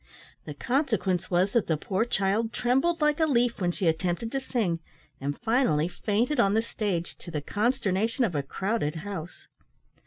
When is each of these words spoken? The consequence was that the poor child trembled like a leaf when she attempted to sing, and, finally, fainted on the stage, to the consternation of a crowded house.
The 0.45 0.55
consequence 0.55 1.29
was 1.29 1.51
that 1.51 1.67
the 1.67 1.77
poor 1.77 2.05
child 2.05 2.51
trembled 2.51 3.01
like 3.01 3.19
a 3.19 3.27
leaf 3.27 3.61
when 3.61 3.71
she 3.71 3.87
attempted 3.87 4.31
to 4.31 4.39
sing, 4.39 4.79
and, 5.19 5.37
finally, 5.41 5.87
fainted 5.87 6.39
on 6.39 6.55
the 6.55 6.63
stage, 6.63 7.15
to 7.19 7.29
the 7.29 7.39
consternation 7.39 8.23
of 8.23 8.33
a 8.33 8.41
crowded 8.41 8.95
house. 9.05 9.47